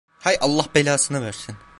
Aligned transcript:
Hay 0.21 0.35
Allah 0.41 0.65
belasını 0.75 1.21
versin. 1.25 1.55